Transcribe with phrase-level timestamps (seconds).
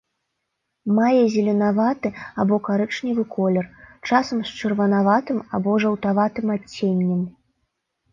[0.99, 2.09] Мае зеленаваты
[2.43, 3.65] або карычневы колер,
[4.07, 7.21] часам з чырванаватым або жаўтаватым адценнем.